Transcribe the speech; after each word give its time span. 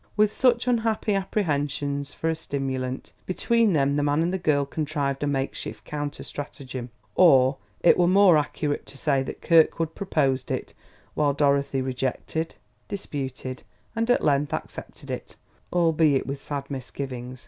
With 0.17 0.33
such 0.33 0.67
unhappy 0.67 1.13
apprehensions 1.13 2.11
for 2.11 2.27
a 2.27 2.35
stimulant, 2.35 3.13
between 3.27 3.73
them 3.73 3.97
the 3.97 4.01
man 4.01 4.23
and 4.23 4.33
the 4.33 4.39
girl 4.39 4.65
contrived 4.65 5.21
a 5.21 5.27
make 5.27 5.53
shift 5.53 5.85
counter 5.85 6.23
stratagem; 6.23 6.89
or 7.13 7.57
it 7.81 7.99
were 7.99 8.07
more 8.07 8.35
accurate 8.35 8.87
to 8.87 8.97
say 8.97 9.21
that 9.21 9.43
Kirkwood 9.43 9.93
proposed 9.93 10.49
it, 10.49 10.73
while 11.13 11.33
Dorothy 11.33 11.83
rejected, 11.83 12.55
disputed, 12.87 13.61
and 13.95 14.09
at 14.09 14.25
length 14.25 14.55
accepted 14.55 15.11
it, 15.11 15.35
albeit 15.71 16.25
with 16.25 16.41
sad 16.41 16.71
misgivings. 16.71 17.39